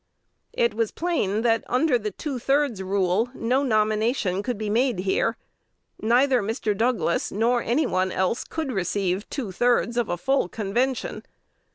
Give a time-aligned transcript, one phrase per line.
[0.53, 5.37] It was plain that under the two thirds rule no nomination could be made here.
[6.01, 6.75] Neither Mr.
[6.75, 11.23] Douglas nor any one else could receive two thirds of a full convention.